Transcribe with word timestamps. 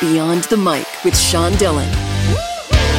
Beyond 0.00 0.44
the 0.44 0.56
Mic 0.56 0.86
with 1.04 1.16
Sean 1.16 1.52
Dillon. 1.52 1.88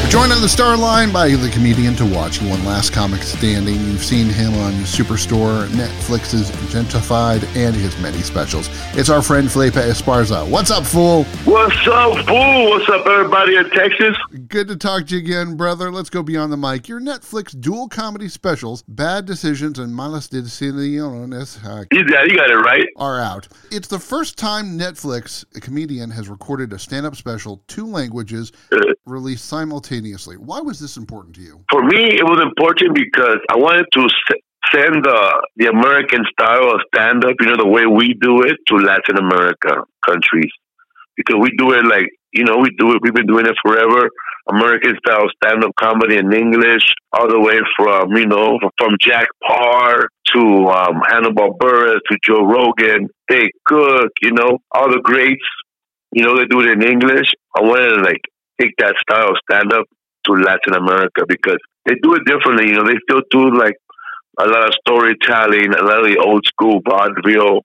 We're 0.03 0.09
joined 0.09 0.32
on 0.32 0.42
the 0.42 0.47
star 0.47 0.77
line 0.77 1.11
by 1.11 1.27
the 1.29 1.50
comedian 1.50 1.93
to 1.98 2.06
watch. 2.06 2.37
He 2.37 2.50
won 2.50 2.64
Last 2.64 2.93
Comic 2.93 3.21
Standing. 3.21 3.75
You've 3.75 4.03
seen 4.03 4.27
him 4.27 4.53
on 4.56 4.71
Superstore, 4.83 5.67
Netflix's 5.67 6.51
Gentefied, 6.71 7.43
and 7.55 7.75
his 7.75 8.00
many 8.00 8.20
specials. 8.20 8.70
It's 8.93 9.09
our 9.09 9.21
friend 9.21 9.52
Felipe 9.52 9.73
Esparza. 9.73 10.47
What's 10.47 10.71
up, 10.71 10.86
fool? 10.86 11.25
What's 11.43 11.75
up, 11.88 12.25
fool? 12.27 12.70
What's 12.70 12.88
up, 12.88 13.05
everybody 13.05 13.57
in 13.57 13.70
Texas? 13.71 14.16
Good 14.55 14.69
to 14.69 14.77
talk 14.77 15.07
to 15.07 15.15
you 15.15 15.19
again, 15.19 15.57
brother. 15.57 15.91
Let's 15.91 16.09
go 16.09 16.23
beyond 16.23 16.49
the 16.49 16.55
mic. 16.55 16.88
Your 16.88 17.01
Netflix 17.01 17.59
dual 17.59 17.89
comedy 17.89 18.29
specials, 18.29 18.83
Bad 18.88 19.25
Decisions 19.25 19.79
and 19.79 19.93
Malas 19.93 20.29
Decisiones, 20.29 21.59
uh, 21.65 21.83
You 21.91 22.05
got, 22.05 22.31
you 22.31 22.38
got 22.38 22.49
it 22.49 22.55
right. 22.55 22.85
are 22.95 23.20
out. 23.20 23.49
It's 23.70 23.89
the 23.89 23.99
first 23.99 24.38
time 24.38 24.79
Netflix, 24.79 25.44
a 25.57 25.59
comedian, 25.59 26.09
has 26.09 26.30
recorded 26.30 26.71
a 26.71 26.80
stand 26.80 27.05
up 27.05 27.17
special, 27.17 27.66
two 27.67 27.85
languages, 27.85 28.53
released 29.05 29.44
simultaneously. 29.44 30.38
Why 30.38 30.61
was 30.61 30.80
this 30.80 30.95
important 30.95 31.35
to 31.35 31.41
you? 31.41 31.59
For 31.69 31.83
me, 31.83 32.16
it 32.16 32.23
was 32.23 32.41
important 32.41 32.95
because 32.95 33.39
I 33.49 33.58
wanted 33.58 33.88
to 33.91 34.08
send 34.72 35.03
the, 35.03 35.47
the 35.58 35.66
American 35.66 36.23
style 36.31 36.72
of 36.72 36.80
stand 36.95 37.25
up, 37.25 37.35
you 37.41 37.47
know, 37.47 37.58
the 37.58 37.67
way 37.67 37.88
we 37.88 38.13
do 38.22 38.44
it, 38.44 38.55
to 38.67 38.75
Latin 38.77 39.17
America 39.17 39.83
countries. 40.08 40.52
Because 41.17 41.41
we 41.41 41.52
do 41.58 41.73
it 41.73 41.85
like, 41.85 42.08
you 42.31 42.45
know, 42.45 42.55
we 42.55 42.69
do 42.77 42.91
it, 42.91 42.99
we've 43.02 43.13
been 43.13 43.27
doing 43.27 43.47
it 43.47 43.55
forever. 43.61 44.09
American 44.48 44.95
style 45.05 45.26
stand 45.41 45.63
up 45.63 45.72
comedy 45.80 46.17
in 46.17 46.31
English, 46.31 46.84
all 47.12 47.27
the 47.27 47.40
way 47.40 47.59
from, 47.77 48.16
you 48.16 48.27
know, 48.27 48.59
from 48.77 48.95
Jack 48.99 49.27
Paar 49.45 50.08
to 50.34 50.40
um, 50.67 51.02
Hannibal 51.08 51.55
Buress 51.59 51.99
to 52.09 52.17
Joe 52.23 52.45
Rogan, 52.45 53.09
Dane 53.27 53.50
Cook, 53.66 54.12
you 54.22 54.31
know, 54.31 54.59
all 54.72 54.89
the 54.91 55.02
greats, 55.02 55.45
you 56.12 56.23
know, 56.23 56.38
they 56.38 56.45
do 56.45 56.62
it 56.62 56.70
in 56.70 56.84
English. 56.84 57.27
I 57.56 57.61
wanted 57.61 57.95
to 57.95 58.02
like 58.02 58.22
take 58.61 58.72
that 58.78 58.95
style 59.02 59.30
of 59.30 59.38
stand 59.50 59.73
up 59.73 59.86
to 60.25 60.34
Latin 60.34 60.73
America 60.73 61.23
because 61.28 61.59
they 61.86 61.95
do 62.02 62.16
it 62.16 62.25
differently. 62.25 62.69
You 62.69 62.75
know, 62.75 62.86
they 62.86 63.00
still 63.09 63.22
do 63.31 63.58
like 63.58 63.75
a 64.39 64.47
lot 64.47 64.67
of 64.67 64.73
storytelling, 64.88 65.73
a 65.73 65.84
lot 65.84 66.00
of 66.00 66.08
the 66.08 66.22
old 66.23 66.45
school 66.45 66.81
vaudeville, 66.88 67.62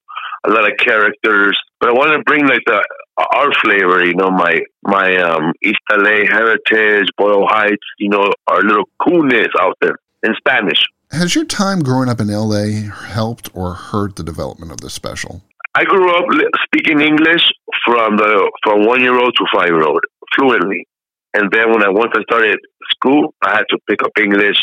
a 0.47 0.50
lot 0.50 0.70
of 0.70 0.76
characters. 0.78 1.58
But 1.80 1.91
I 1.91 1.92
want 1.92 2.12
to 2.12 2.22
bring 2.24 2.47
like 2.47 2.62
the 2.66 2.84
our 3.19 3.53
flavor, 3.62 4.05
you 4.05 4.14
know, 4.14 4.30
my 4.30 4.61
my 4.83 5.16
um 5.16 5.53
East 5.62 5.80
LA 5.91 6.27
heritage, 6.28 7.08
Boyle 7.16 7.47
Heights, 7.47 7.86
you 7.98 8.08
know, 8.08 8.33
our 8.47 8.62
little 8.62 8.89
coolness 9.03 9.48
out 9.61 9.77
there 9.80 9.97
in 10.22 10.34
Spanish. 10.36 10.83
Has 11.11 11.34
your 11.34 11.44
time 11.44 11.81
growing 11.81 12.08
up 12.08 12.20
in 12.20 12.28
LA 12.28 12.88
helped 12.91 13.50
or 13.55 13.75
hurt 13.75 14.16
the 14.16 14.22
development 14.22 14.70
of 14.72 14.81
this 14.81 14.94
special? 14.94 15.42
I 15.75 15.84
grew 15.84 16.11
up 16.16 16.25
speaking 16.64 17.00
English 17.00 17.42
from 17.84 18.16
the 18.16 18.50
from 18.64 18.86
one 18.86 19.00
year 19.00 19.19
old 19.19 19.34
to 19.36 19.47
five 19.53 19.69
year 19.69 19.83
old 19.83 20.03
fluently, 20.36 20.86
and 21.34 21.50
then 21.53 21.70
when 21.70 21.83
I 21.83 21.91
once 21.91 22.12
I 22.16 22.22
started 22.22 22.58
school, 22.91 23.34
I 23.42 23.56
had 23.56 23.64
to 23.70 23.78
pick 23.88 24.03
up 24.03 24.12
English 24.19 24.56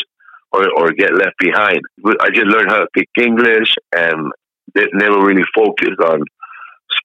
or 0.52 0.66
or 0.76 0.92
get 0.92 1.14
left 1.14 1.36
behind. 1.38 1.80
I 2.20 2.28
just 2.30 2.46
learned 2.46 2.70
how 2.70 2.78
to 2.78 2.86
speak 2.94 3.08
English 3.20 3.74
and 3.94 4.32
never 4.94 5.24
really 5.24 5.44
focused 5.54 6.00
on 6.04 6.22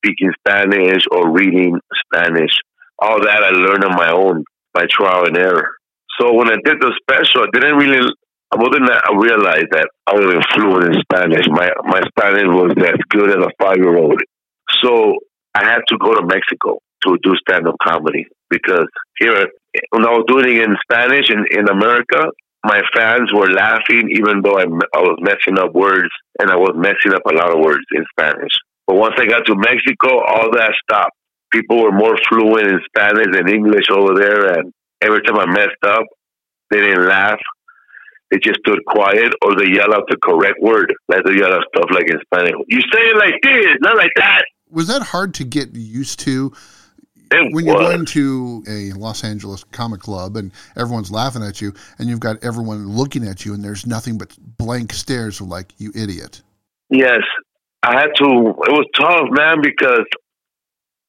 speaking 0.03 0.31
Spanish 0.39 1.03
or 1.11 1.31
reading 1.31 1.79
Spanish. 2.05 2.51
All 2.99 3.19
that 3.21 3.43
I 3.43 3.49
learned 3.49 3.85
on 3.85 3.95
my 3.95 4.11
own 4.11 4.43
by 4.73 4.85
trial 4.89 5.25
and 5.25 5.37
error. 5.37 5.71
So 6.19 6.33
when 6.33 6.47
I 6.47 6.57
did 6.63 6.79
the 6.79 6.93
special, 7.01 7.43
I 7.43 7.47
didn't 7.53 7.77
really. 7.77 8.09
I 8.51 8.57
wasn't. 8.57 8.89
I 8.89 9.13
realized 9.17 9.71
that 9.71 9.89
I 10.05 10.13
wasn't 10.13 10.45
fluent 10.53 10.93
in 10.93 11.01
Spanish. 11.01 11.45
My 11.49 11.69
my 11.85 12.01
Spanish 12.15 12.47
was 12.47 12.73
as 12.77 12.99
good 13.09 13.29
as 13.29 13.43
a 13.43 13.49
five 13.59 13.77
year 13.77 13.97
old. 13.97 14.21
So 14.83 15.15
I 15.55 15.65
had 15.65 15.81
to 15.87 15.97
go 15.97 16.13
to 16.13 16.25
Mexico 16.25 16.79
to 17.03 17.17
do 17.23 17.33
stand 17.35 17.67
up 17.67 17.75
comedy 17.81 18.27
because 18.49 18.85
here 19.17 19.47
when 19.89 20.05
I 20.05 20.11
was 20.11 20.25
doing 20.27 20.55
it 20.55 20.63
in 20.63 20.75
Spanish 20.89 21.29
in, 21.29 21.45
in 21.51 21.67
America, 21.67 22.29
my 22.63 22.81
fans 22.95 23.31
were 23.33 23.49
laughing 23.49 24.09
even 24.11 24.41
though 24.43 24.57
I, 24.57 24.63
I 24.95 25.01
was 25.01 25.17
messing 25.19 25.57
up 25.59 25.73
words 25.73 26.09
and 26.39 26.49
I 26.49 26.55
was 26.55 26.73
messing 26.75 27.13
up 27.13 27.25
a 27.25 27.35
lot 27.35 27.51
of 27.51 27.59
words 27.59 27.83
in 27.91 28.05
Spanish. 28.11 28.53
But 28.87 28.95
once 28.97 29.15
I 29.17 29.25
got 29.25 29.45
to 29.45 29.55
Mexico, 29.55 30.23
all 30.25 30.51
that 30.51 30.73
stopped. 30.83 31.15
People 31.51 31.83
were 31.83 31.91
more 31.91 32.15
fluent 32.27 32.67
in 32.67 32.79
Spanish 32.87 33.27
than 33.31 33.47
English 33.47 33.85
over 33.91 34.15
there, 34.15 34.57
and 34.57 34.73
every 35.01 35.21
time 35.21 35.37
I 35.37 35.45
messed 35.45 35.83
up, 35.85 36.03
they 36.71 36.81
didn't 36.81 37.07
laugh. 37.07 37.39
They 38.31 38.39
just 38.39 38.59
stood 38.65 38.79
quiet 38.87 39.31
or 39.43 39.55
they 39.55 39.69
yell 39.71 39.93
out 39.93 40.05
the 40.09 40.17
correct 40.23 40.59
word. 40.59 40.91
Like 41.07 41.23
they 41.23 41.35
yell 41.37 41.53
out 41.53 41.63
stuff 41.75 41.91
like 41.91 42.09
in 42.09 42.19
Spanish. 42.25 42.53
You 42.67 42.81
say 42.81 43.01
it 43.09 43.17
like 43.17 43.35
this, 43.43 43.67
not 43.81 43.95
like 43.95 44.09
that. 44.15 44.41
Was 44.71 44.87
that 44.87 45.03
hard 45.03 45.35
to 45.35 45.43
get 45.43 45.75
used 45.75 46.19
to 46.21 46.51
It 47.31 47.53
when 47.53 47.67
you're 47.67 47.77
going 47.77 48.05
to 48.05 48.63
a 48.67 48.91
Los 48.93 49.23
Angeles 49.23 49.63
comic 49.65 50.01
club 50.01 50.35
and 50.35 50.51
everyone's 50.75 51.11
laughing 51.11 51.43
at 51.43 51.61
you 51.61 51.75
and 51.99 52.09
you've 52.09 52.19
got 52.19 52.43
everyone 52.43 52.87
looking 52.87 53.27
at 53.27 53.45
you 53.45 53.53
and 53.53 53.63
there's 53.63 53.85
nothing 53.85 54.17
but 54.17 54.35
blank 54.57 54.93
stares 54.93 55.39
of 55.39 55.47
like, 55.47 55.73
you 55.77 55.91
idiot? 55.93 56.41
Yes, 56.89 57.21
I 57.83 57.99
had 57.99 58.11
to. 58.15 58.25
It 58.63 58.71
was 58.71 58.87
tough, 58.95 59.27
man, 59.31 59.57
because 59.61 60.07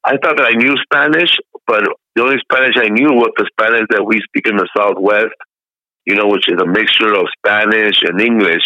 I 0.02 0.18
thought 0.18 0.36
that 0.36 0.50
I 0.50 0.58
knew 0.58 0.74
Spanish, 0.82 1.30
but 1.66 1.84
the 2.16 2.22
only 2.22 2.38
Spanish 2.42 2.74
I 2.76 2.88
knew 2.88 3.14
was 3.14 3.30
the 3.36 3.48
Spanish 3.52 3.86
that 3.90 4.04
we 4.04 4.20
speak 4.26 4.48
in 4.48 4.56
the 4.56 4.68
Southwest. 4.76 5.34
You 6.04 6.16
know, 6.16 6.26
which 6.26 6.48
is 6.48 6.60
a 6.60 6.66
mixture 6.66 7.14
of 7.14 7.26
Spanish 7.38 8.02
and 8.02 8.20
English, 8.20 8.62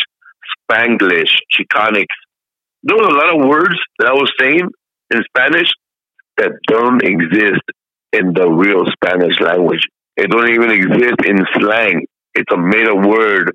Spanglish, 0.59 1.31
Chicanics. 1.53 2.17
There 2.83 2.97
was 2.97 3.07
a 3.07 3.17
lot 3.17 3.37
of 3.37 3.47
words 3.47 3.77
that 3.99 4.09
I 4.09 4.13
was 4.13 4.33
saying 4.41 4.69
in 5.13 5.23
Spanish 5.37 5.71
that 6.39 6.53
don't 6.67 7.03
exist 7.05 7.63
in 8.13 8.33
the 8.33 8.49
real 8.49 8.85
Spanish 8.91 9.39
language. 9.41 9.83
It 10.17 10.31
don't 10.31 10.51
even 10.51 10.71
exist 10.71 11.21
in 11.27 11.39
slang. 11.59 12.07
It's 12.35 12.53
a 12.53 12.57
made 12.57 12.89
up 12.89 13.07
word 13.07 13.53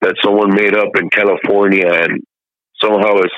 that 0.00 0.16
someone 0.24 0.54
made 0.54 0.74
up 0.74 0.88
in 0.96 1.10
California 1.10 1.86
and 1.86 2.20
somehow 2.80 3.18
it's 3.18 3.34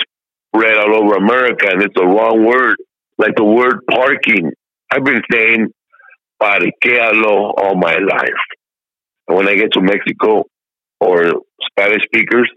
spread 0.55 0.77
all 0.77 0.95
over 1.03 1.15
America 1.15 1.69
and 1.71 1.83
it's 1.83 1.95
the 1.95 2.05
wrong 2.05 2.45
word. 2.45 2.77
Like 3.19 3.37
the 3.37 3.45
word 3.45 3.81
parking. 3.91 4.51
I've 4.91 5.05
been 5.05 5.23
saying 5.31 5.69
parquealo 6.41 7.55
all 7.57 7.77
my 7.77 7.95
life. 7.95 8.43
And 9.29 9.37
when 9.37 9.49
I 9.49 9.55
get 9.55 9.73
to 9.73 9.81
Mexico 9.81 10.45
or 11.01 11.33
Spanish 11.71 12.03
speakers, 12.05 12.51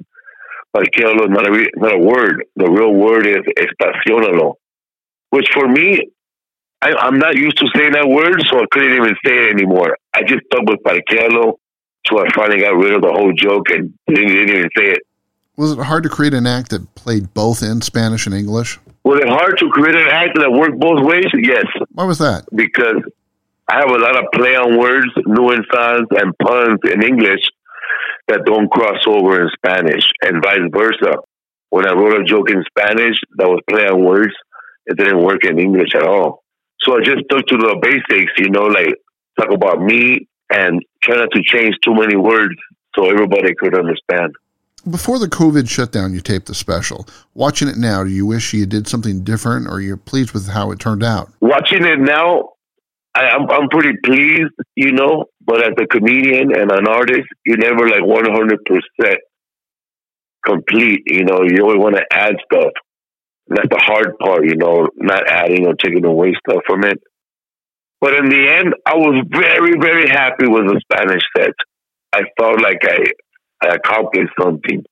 parquealo 0.76 1.24
is 1.24 1.30
not 1.30 1.48
a, 1.48 1.70
not 1.76 1.96
a 1.96 2.00
word. 2.00 2.46
The 2.56 2.70
real 2.70 2.94
word 2.94 3.28
is 3.28 3.44
estacionalo, 3.58 4.56
which 5.30 5.48
for 5.54 5.68
me, 5.68 6.00
I, 6.82 6.94
I'm 6.94 7.20
not 7.20 7.36
used 7.36 7.58
to 7.58 7.68
saying 7.76 7.94
that 7.94 8.08
word, 8.08 8.44
so 8.50 8.60
I 8.60 8.66
couldn't 8.72 8.96
even 8.96 9.16
say 9.26 9.48
it 9.48 9.54
anymore. 9.54 9.98
I 10.14 10.24
just 10.24 10.44
stuck 10.46 10.64
with 10.68 10.80
parquealo 10.84 11.54
so 12.08 12.20
I 12.20 12.30
finally 12.36 12.62
got 12.62 12.76
rid 12.76 12.94
of 12.94 13.02
the 13.02 13.12
whole 13.12 13.34
joke 13.34 13.70
and 13.72 13.94
didn't, 14.08 14.28
didn't 14.28 14.56
even 14.56 14.70
say 14.78 14.86
it. 14.92 15.02
Was 15.58 15.72
it 15.72 15.80
hard 15.80 16.04
to 16.04 16.10
create 16.10 16.34
an 16.34 16.46
act 16.48 16.72
that 16.72 16.96
played 16.96 17.34
both 17.34 17.64
in 17.64 17.82
Spanish 17.82 18.26
and 18.26 18.36
English? 18.36 18.80
Was 19.04 19.20
it 19.22 19.30
hard 19.30 19.58
to 19.60 19.70
create 19.70 19.96
an 19.96 20.08
act 20.12 20.38
that 20.40 20.52
worked 20.52 20.80
both 20.80 21.04
ways? 21.06 21.26
Yes, 21.34 21.66
Why 21.94 22.04
was 22.06 22.18
that? 22.20 22.46
because 22.54 23.02
I 23.70 23.78
have 23.78 23.90
a 23.90 23.98
lot 23.98 24.18
of 24.18 24.26
play 24.34 24.56
on 24.56 24.78
words, 24.78 25.08
nuances, 25.26 26.08
and 26.12 26.38
puns 26.38 26.80
in 26.92 27.02
English 27.04 27.42
that 28.28 28.42
don't 28.46 28.70
cross 28.70 29.02
over 29.08 29.42
in 29.44 29.50
Spanish, 29.56 30.04
and 30.22 30.44
vice 30.44 30.68
versa. 30.72 31.18
When 31.70 31.88
I 31.88 31.94
wrote 31.94 32.22
a 32.22 32.24
joke 32.24 32.50
in 32.50 32.64
Spanish 32.68 33.18
that 33.38 33.48
was 33.48 33.62
play 33.70 33.88
on 33.88 34.04
words, 34.04 34.34
it 34.88 34.98
didn't 34.98 35.24
work 35.24 35.46
in 35.46 35.60
English 35.60 35.96
at 35.96 36.04
all. 36.04 36.44
So 36.82 36.98
I 36.98 37.02
just 37.04 37.24
stuck 37.26 37.46
to 37.48 37.58
the 37.58 37.78
basics, 37.82 38.34
you 38.38 38.50
know, 38.50 38.66
like 38.66 38.94
talk 39.40 39.52
about 39.52 39.82
me 39.82 40.28
and 40.52 40.82
try 41.02 41.16
not 41.16 41.30
to 41.34 41.42
change 41.44 41.76
too 41.84 41.94
many 41.96 42.16
words 42.16 42.54
so 42.96 43.10
everybody 43.10 43.54
could 43.56 43.78
understand. 43.78 44.34
Before 44.90 45.18
the 45.18 45.28
COVID 45.28 45.68
shutdown, 45.68 46.14
you 46.14 46.22
taped 46.22 46.46
the 46.46 46.54
special. 46.54 47.08
Watching 47.34 47.68
it 47.68 47.78
now, 47.78 48.04
do 48.04 48.10
you 48.12 48.26
wish 48.26 48.54
you 48.54 48.68
did 48.68 48.88
something 48.88 49.24
different 49.24 49.68
or 49.68 49.82
you're 49.82 49.98
pleased 49.98 50.32
with 50.34 50.50
how 50.50 50.72
it 50.72 50.80
turned 50.80 51.04
out? 51.04 51.32
watching 51.42 51.84
it 51.86 52.00
now, 52.00 52.50
I, 53.16 53.30
I'm 53.30 53.50
I'm 53.50 53.70
pretty 53.70 53.98
pleased, 54.04 54.54
you 54.76 54.92
know. 54.92 55.26
But 55.42 55.64
as 55.64 55.74
a 55.80 55.88
comedian 55.88 56.56
and 56.56 56.72
an 56.72 56.88
artist, 56.88 57.28
you're 57.46 57.58
never 57.58 57.88
like 57.88 58.04
100 58.04 58.66
percent 58.66 59.20
complete. 60.46 61.02
You 61.06 61.24
know, 61.26 61.42
you 61.44 61.64
always 61.64 61.80
want 61.80 61.96
to 61.96 62.06
add 62.12 62.36
stuff. 62.52 62.72
That's 63.48 63.70
the 63.70 63.82
hard 63.82 64.18
part, 64.20 64.46
you 64.46 64.56
know, 64.56 64.88
not 64.96 65.30
adding 65.30 65.68
or 65.68 65.74
taking 65.76 66.06
away 66.06 66.34
stuff 66.48 66.64
from 66.66 66.84
it. 66.84 67.00
But 68.02 68.16
in 68.16 68.30
the 68.30 68.50
end, 68.50 68.74
I 68.86 68.96
was 68.96 69.24
very, 69.30 69.74
very 69.80 70.10
happy 70.10 70.48
with 70.48 70.66
the 70.66 70.82
Spanish 70.92 71.24
set. 71.38 71.54
I 72.12 72.24
felt 72.40 72.62
like 72.62 72.82
I, 72.84 72.98
I 73.66 73.76
accomplished 73.76 74.32
something, 74.42 74.84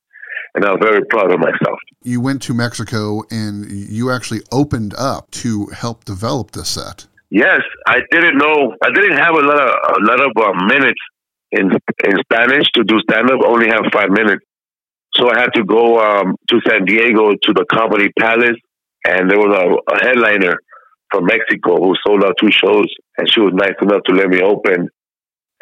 and 0.56 0.66
I 0.66 0.72
was 0.72 0.80
very 0.82 1.06
proud 1.06 1.32
of 1.32 1.40
myself. 1.40 1.80
You 2.04 2.22
went 2.22 2.42
to 2.44 2.54
Mexico 2.54 3.24
and 3.32 3.70
you 3.70 4.12
actually 4.12 4.42
opened 4.52 4.94
up 4.98 5.32
to 5.32 5.68
help 5.68 6.06
develop 6.06 6.52
the 6.52 6.66
set. 6.66 7.08
Yes, 7.30 7.62
I 7.88 8.02
didn't 8.12 8.38
know. 8.38 8.76
I 8.84 8.92
didn't 8.94 9.18
have 9.18 9.34
a 9.34 9.42
lot 9.42 9.60
of 9.60 9.74
a 9.98 10.02
lot 10.06 10.20
of 10.20 10.32
uh, 10.38 10.66
minutes 10.66 11.02
in 11.52 11.72
in 12.04 12.18
Spanish 12.26 12.66
to 12.76 12.84
do 12.84 13.00
stand 13.10 13.32
up. 13.32 13.40
Only 13.44 13.70
have 13.70 13.86
five 13.92 14.12
minutes, 14.12 14.46
so 15.16 15.32
I 15.32 15.40
had 15.40 15.54
to 15.56 15.64
go 15.64 16.00
um, 16.00 16.36
to 16.50 16.62
San 16.68 16.86
Diego 16.86 17.32
to 17.32 17.54
the 17.54 17.66
Comedy 17.72 18.12
Palace, 18.20 18.60
and 19.08 19.32
there 19.32 19.40
was 19.40 19.50
a, 19.50 19.96
a 19.96 20.06
headliner 20.06 20.58
from 21.10 21.26
Mexico 21.26 21.78
who 21.78 21.96
sold 22.06 22.24
out 22.24 22.36
two 22.40 22.52
shows, 22.52 22.88
and 23.18 23.28
she 23.30 23.40
was 23.40 23.54
nice 23.56 23.78
enough 23.82 24.02
to 24.06 24.14
let 24.14 24.30
me 24.30 24.42
open. 24.42 24.90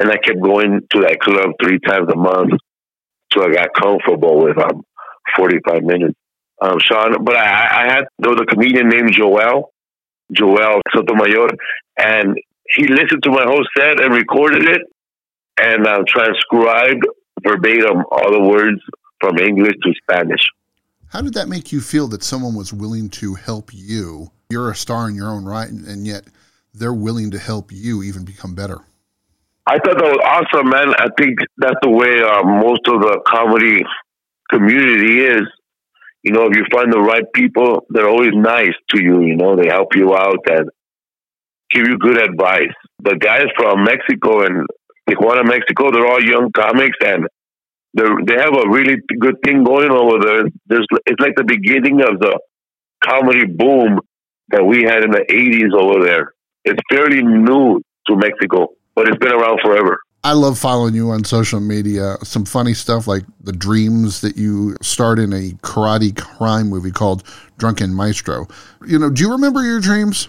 And 0.00 0.10
I 0.10 0.16
kept 0.16 0.42
going 0.42 0.80
to 0.90 1.00
that 1.00 1.20
club 1.20 1.52
three 1.62 1.78
times 1.78 2.08
a 2.12 2.16
month 2.16 2.52
till 3.32 3.44
I 3.44 3.52
got 3.52 3.74
comfortable 3.74 4.44
with 4.44 4.58
um 4.58 4.82
45 5.36 5.82
minutes. 5.82 6.14
Um, 6.60 6.78
Sean, 6.78 7.24
but 7.24 7.36
I, 7.36 7.84
I 7.84 7.92
had 7.92 8.04
there 8.18 8.30
was 8.30 8.40
a 8.40 8.46
comedian 8.46 8.88
named 8.88 9.12
Joel, 9.12 9.72
Joel 10.32 10.80
Sotomayor, 10.94 11.48
and 11.98 12.36
he 12.74 12.86
listened 12.86 13.22
to 13.24 13.30
my 13.30 13.44
whole 13.44 13.64
set 13.76 14.00
and 14.00 14.14
recorded 14.14 14.68
it 14.68 14.82
and 15.60 15.86
uh, 15.86 16.02
transcribed 16.06 17.04
verbatim 17.42 18.04
all 18.10 18.30
the 18.30 18.40
words 18.40 18.80
from 19.20 19.38
English 19.38 19.74
to 19.82 19.92
Spanish. 20.02 20.42
How 21.08 21.20
did 21.20 21.34
that 21.34 21.48
make 21.48 21.72
you 21.72 21.80
feel 21.80 22.08
that 22.08 22.22
someone 22.22 22.54
was 22.54 22.72
willing 22.72 23.10
to 23.10 23.34
help 23.34 23.70
you? 23.74 24.30
You're 24.50 24.70
a 24.70 24.76
star 24.76 25.08
in 25.08 25.14
your 25.14 25.28
own 25.28 25.44
right, 25.44 25.68
and 25.68 26.06
yet 26.06 26.24
they're 26.72 26.94
willing 26.94 27.30
to 27.32 27.38
help 27.38 27.70
you 27.70 28.02
even 28.02 28.24
become 28.24 28.54
better. 28.54 28.80
I 29.66 29.78
thought 29.78 29.98
that 29.98 30.10
was 30.10 30.22
awesome, 30.24 30.68
man. 30.70 30.94
I 30.98 31.08
think 31.16 31.38
that's 31.56 31.78
the 31.82 31.90
way 31.90 32.20
uh, 32.20 32.42
most 32.42 32.82
of 32.88 33.00
the 33.00 33.20
comedy 33.26 33.82
community 34.50 35.20
is. 35.20 35.42
You 36.22 36.32
know, 36.32 36.46
if 36.46 36.56
you 36.56 36.64
find 36.72 36.92
the 36.92 37.00
right 37.00 37.24
people, 37.34 37.86
they're 37.90 38.08
always 38.08 38.34
nice 38.34 38.74
to 38.90 39.02
you. 39.02 39.22
You 39.22 39.36
know, 39.36 39.56
they 39.56 39.68
help 39.68 39.94
you 39.94 40.14
out 40.14 40.38
and 40.50 40.68
give 41.70 41.86
you 41.86 41.98
good 41.98 42.18
advice. 42.18 42.74
The 43.02 43.16
guys 43.16 43.46
from 43.56 43.84
Mexico 43.84 44.42
and 44.42 44.66
Tijuana, 45.08 45.46
Mexico, 45.46 45.90
they're 45.90 46.06
all 46.06 46.22
young 46.22 46.50
comics 46.52 46.98
and 47.04 47.26
they 47.94 48.36
have 48.38 48.54
a 48.54 48.70
really 48.70 48.96
good 49.20 49.36
thing 49.44 49.64
going 49.64 49.90
over 49.90 50.18
there. 50.24 50.44
There's 50.66 50.86
it's 51.06 51.20
like 51.20 51.34
the 51.36 51.44
beginning 51.44 52.00
of 52.00 52.18
the 52.20 52.38
comedy 53.04 53.46
boom 53.46 54.00
that 54.48 54.64
we 54.64 54.84
had 54.84 55.04
in 55.04 55.10
the 55.10 55.24
'80s 55.28 55.74
over 55.78 56.04
there. 56.04 56.32
It's 56.64 56.80
fairly 56.90 57.22
new 57.22 57.82
to 58.06 58.16
Mexico, 58.16 58.68
but 58.94 59.08
it's 59.08 59.18
been 59.18 59.32
around 59.32 59.60
forever. 59.62 59.98
I 60.24 60.34
love 60.34 60.56
following 60.56 60.94
you 60.94 61.10
on 61.10 61.24
social 61.24 61.58
media. 61.58 62.16
Some 62.22 62.44
funny 62.44 62.74
stuff 62.74 63.08
like 63.08 63.24
the 63.40 63.52
dreams 63.52 64.20
that 64.20 64.36
you 64.36 64.76
start 64.80 65.18
in 65.18 65.32
a 65.32 65.50
karate 65.62 66.16
crime 66.16 66.68
movie 66.68 66.92
called 66.92 67.24
Drunken 67.58 67.92
Maestro. 67.92 68.46
You 68.86 69.00
know, 69.00 69.10
do 69.10 69.22
you 69.22 69.32
remember 69.32 69.62
your 69.62 69.80
dreams? 69.80 70.28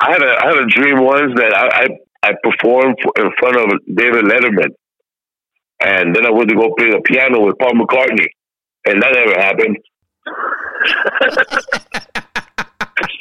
I 0.00 0.10
had 0.10 0.22
a 0.22 0.36
I 0.42 0.46
had 0.46 0.56
a 0.56 0.66
dream 0.66 1.04
once 1.04 1.32
that 1.36 1.54
I 1.54 1.84
I, 2.24 2.30
I 2.30 2.32
performed 2.42 2.98
in 3.16 3.30
front 3.38 3.56
of 3.56 3.70
David 3.94 4.24
Letterman, 4.24 4.74
and 5.80 6.16
then 6.16 6.26
I 6.26 6.30
went 6.30 6.48
to 6.48 6.56
go 6.56 6.74
play 6.76 6.90
the 6.90 7.00
piano 7.04 7.46
with 7.46 7.56
Paul 7.58 7.74
McCartney, 7.74 8.26
and 8.86 9.00
that 9.00 9.12
never 9.12 9.40
happened. 9.40 9.78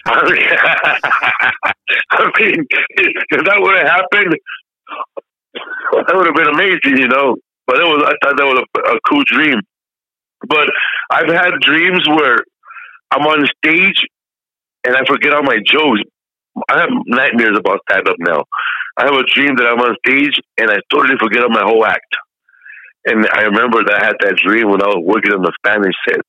I 0.06 0.29
mean, 0.29 0.47
I 2.12 2.31
mean, 2.39 2.65
if 3.29 3.45
that 3.45 3.57
would 3.59 3.77
have 3.77 3.88
happened, 3.88 4.35
that 6.08 6.16
would 6.16 6.28
have 6.28 6.36
been 6.36 6.54
amazing, 6.54 6.98
you 6.98 7.08
know. 7.08 7.36
But 7.68 7.78
it 7.78 7.86
was 7.86 8.04
I 8.04 8.13
thought 8.24 8.38
that 8.38 8.46
was 8.46 8.63
a, 8.63 8.96
a 8.96 9.00
cool 9.08 9.24
dream. 9.25 9.60
But 10.48 10.68
I've 11.10 11.30
had 11.30 11.60
dreams 11.62 12.08
where 12.08 12.38
I'm 13.12 13.28
on 13.28 13.46
stage 13.63 14.06
and 14.86 14.96
I 14.96 15.06
forget 15.06 15.34
all 15.34 15.44
my 15.44 15.60
jokes. 15.63 16.02
I 16.69 16.80
have 16.81 16.90
nightmares 17.06 17.58
about 17.58 17.80
stand 17.90 18.08
up 18.08 18.16
now. 18.19 18.44
I 18.98 19.06
have 19.06 19.13
a 19.13 19.24
dream 19.24 19.56
that 19.56 19.68
I'm 19.68 19.80
on 19.80 19.96
stage 20.06 20.40
and 20.58 20.69
I 20.69 20.78
totally 20.92 21.18
forget 21.19 21.44
my 21.50 21.63
whole 21.63 21.86
act. 21.86 22.16
And 23.06 23.28
I 23.34 23.44
remember 23.44 23.84
that 23.84 24.02
I 24.02 24.06
had 24.06 24.16
that 24.22 24.36
dream 24.44 24.69
when 24.69 24.81
I 24.81 24.88
was 24.88 25.04
working 25.04 25.34
on 25.34 25.42
the 25.42 25.54
Spanish 25.63 25.96
set. 26.08 26.22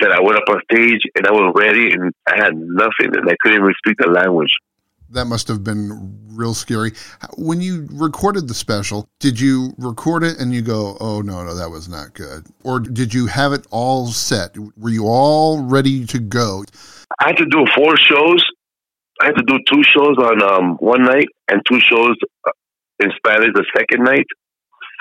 That 0.00 0.12
I 0.12 0.20
went 0.20 0.38
up 0.38 0.48
on 0.48 0.62
stage 0.70 1.02
and 1.16 1.26
I 1.26 1.32
was 1.32 1.52
ready 1.56 1.90
and 1.90 2.12
I 2.28 2.36
had 2.36 2.54
nothing 2.54 3.10
and 3.18 3.28
I 3.28 3.34
couldn't 3.42 3.58
even 3.58 3.74
speak 3.84 3.98
the 3.98 4.08
language. 4.08 4.54
That 5.10 5.24
must 5.24 5.48
have 5.48 5.64
been 5.64 6.18
real 6.28 6.54
scary. 6.54 6.92
When 7.36 7.60
you 7.60 7.88
recorded 7.92 8.46
the 8.46 8.54
special, 8.54 9.08
did 9.20 9.40
you 9.40 9.72
record 9.78 10.22
it 10.22 10.38
and 10.38 10.52
you 10.52 10.60
go, 10.60 10.96
oh, 11.00 11.22
no, 11.22 11.42
no, 11.42 11.54
that 11.54 11.70
was 11.70 11.88
not 11.88 12.12
good? 12.12 12.46
Or 12.62 12.78
did 12.78 13.14
you 13.14 13.26
have 13.26 13.52
it 13.52 13.66
all 13.70 14.08
set? 14.08 14.56
Were 14.76 14.90
you 14.90 15.06
all 15.06 15.62
ready 15.62 16.04
to 16.06 16.18
go? 16.18 16.64
I 17.20 17.28
had 17.28 17.36
to 17.38 17.46
do 17.46 17.64
four 17.74 17.96
shows. 17.96 18.44
I 19.20 19.26
had 19.26 19.36
to 19.36 19.44
do 19.44 19.58
two 19.66 19.82
shows 19.82 20.16
on 20.18 20.42
um, 20.42 20.76
one 20.76 21.04
night 21.04 21.26
and 21.50 21.62
two 21.66 21.80
shows 21.80 22.14
uh, 22.46 22.50
in 23.00 23.10
Spanish 23.16 23.50
the 23.54 23.64
second 23.76 24.04
night. 24.04 24.26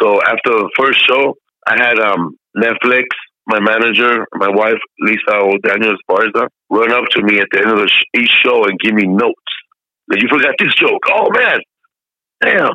So 0.01 0.21
after 0.23 0.51
the 0.51 0.69
first 0.77 1.05
show, 1.07 1.35
I 1.67 1.75
had 1.77 1.99
um, 1.99 2.37
Netflix, 2.55 3.07
my 3.45 3.59
manager, 3.59 4.25
my 4.33 4.49
wife, 4.49 4.79
Lisa 4.99 5.35
O'Daniel 5.35 5.95
Esparza, 5.95 6.47
run 6.69 6.91
up 6.91 7.05
to 7.11 7.21
me 7.23 7.39
at 7.39 7.47
the 7.51 7.59
end 7.59 7.79
of 7.79 7.87
sh- 7.89 8.03
each 8.15 8.31
show 8.43 8.65
and 8.65 8.79
give 8.79 8.93
me 8.93 9.05
notes. 9.05 9.33
You 10.11 10.27
forgot 10.29 10.55
this 10.59 10.73
joke. 10.75 11.01
Oh, 11.11 11.29
man. 11.31 11.59
Damn. 12.41 12.71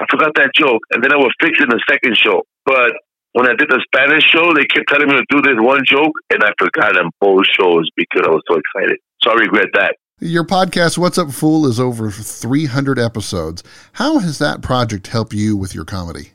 I 0.00 0.06
forgot 0.10 0.32
that 0.36 0.50
joke. 0.54 0.80
And 0.92 1.04
then 1.04 1.12
I 1.12 1.16
would 1.16 1.32
fix 1.40 1.58
it 1.60 1.64
in 1.64 1.68
the 1.68 1.82
second 1.88 2.16
show. 2.16 2.42
But 2.64 2.92
when 3.32 3.48
I 3.48 3.54
did 3.54 3.68
the 3.68 3.84
Spanish 3.84 4.24
show, 4.24 4.52
they 4.54 4.64
kept 4.64 4.88
telling 4.88 5.08
me 5.08 5.14
to 5.14 5.24
do 5.30 5.42
this 5.42 5.56
one 5.58 5.80
joke, 5.84 6.12
and 6.30 6.42
I 6.42 6.50
forgot 6.58 6.98
on 6.98 7.10
both 7.20 7.44
shows 7.58 7.88
because 7.96 8.22
I 8.26 8.30
was 8.30 8.42
so 8.50 8.58
excited. 8.58 8.98
So 9.22 9.30
I 9.30 9.34
regret 9.34 9.68
that. 9.74 9.96
Your 10.20 10.44
podcast, 10.44 10.98
What's 10.98 11.16
Up 11.16 11.30
Fool, 11.30 11.66
is 11.66 11.80
over 11.80 12.10
300 12.10 12.98
episodes. 12.98 13.62
How 13.94 14.18
has 14.18 14.38
that 14.38 14.62
project 14.62 15.06
helped 15.06 15.32
you 15.32 15.56
with 15.56 15.74
your 15.74 15.84
comedy? 15.84 16.32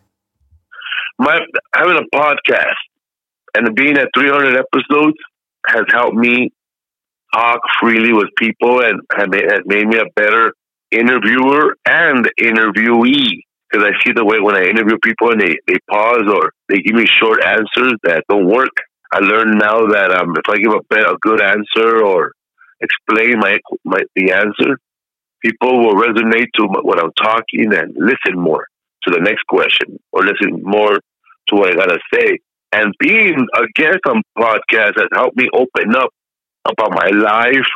My 1.20 1.40
having 1.76 1.98
a 1.98 2.16
podcast 2.16 2.74
and 3.56 3.76
being 3.76 3.98
at 3.98 4.10
300 4.18 4.58
episodes 4.58 5.18
has 5.68 5.84
helped 5.92 6.16
me 6.16 6.52
talk 7.36 7.60
freely 7.82 8.14
with 8.14 8.30
people 8.38 8.82
and 8.82 9.02
has 9.12 9.28
made 9.66 9.88
me 9.88 9.98
a 9.98 10.10
better 10.16 10.54
interviewer 10.92 11.76
and 11.86 12.30
interviewee. 12.40 13.42
Because 13.70 13.88
I 13.88 14.04
see 14.04 14.14
the 14.14 14.24
way 14.24 14.40
when 14.40 14.56
I 14.56 14.66
interview 14.66 14.98
people 15.04 15.32
and 15.32 15.42
they, 15.42 15.58
they 15.68 15.78
pause 15.90 16.24
or 16.32 16.54
they 16.70 16.80
give 16.80 16.96
me 16.96 17.06
short 17.06 17.44
answers 17.44 17.96
that 18.04 18.24
don't 18.30 18.48
work. 18.48 18.72
I 19.12 19.20
learned 19.20 19.60
now 19.60 19.88
that 19.88 20.12
um, 20.12 20.36
if 20.38 20.48
I 20.48 20.58
give 20.58 20.72
a, 20.72 21.12
a 21.12 21.18
good 21.20 21.42
answer 21.42 22.04
or 22.04 22.32
explain 22.80 23.40
my, 23.40 23.58
my 23.84 24.02
the 24.16 24.32
answer, 24.32 24.78
people 25.44 25.80
will 25.80 25.96
resonate 25.96 26.48
to 26.56 26.68
what 26.68 27.04
I'm 27.04 27.12
talking 27.14 27.74
and 27.74 27.96
listen 27.98 28.40
more 28.40 28.68
to 29.04 29.14
the 29.14 29.20
next 29.20 29.44
question 29.48 30.00
or 30.12 30.24
listen 30.24 30.62
more 30.64 31.00
to 31.48 31.56
what 31.56 31.74
I 31.74 31.76
gotta 31.76 32.00
say. 32.14 32.40
And 32.72 32.94
being 33.00 33.48
a 33.56 33.64
guest 33.76 34.00
on 34.08 34.22
podcast 34.38 34.98
has 34.98 35.08
helped 35.14 35.38
me 35.38 35.48
open 35.54 35.96
up 35.96 36.10
about 36.66 36.92
my 36.92 37.10
life 37.10 37.68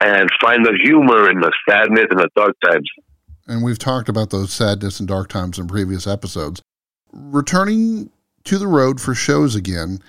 and 0.00 0.28
find 0.40 0.64
the 0.64 0.78
humor 0.82 1.30
in 1.30 1.40
the 1.40 1.52
sadness 1.68 2.06
and 2.10 2.20
the 2.20 2.28
dark 2.34 2.54
times. 2.64 2.88
And 3.46 3.62
we've 3.62 3.78
talked 3.78 4.08
about 4.08 4.30
those 4.30 4.52
sadness 4.52 4.98
and 4.98 5.08
dark 5.08 5.28
times 5.28 5.58
in 5.58 5.68
previous 5.68 6.06
episodes. 6.06 6.60
Returning 7.12 8.10
to 8.44 8.58
the 8.58 8.66
road 8.66 9.00
for 9.00 9.14
shows 9.14 9.54
again, 9.54 10.00